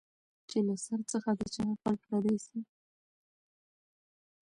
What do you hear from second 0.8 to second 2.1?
سر څخه د چا عقل